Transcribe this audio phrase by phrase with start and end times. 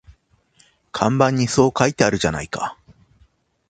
[0.91, 2.75] 看板にそう書いてあるじゃないか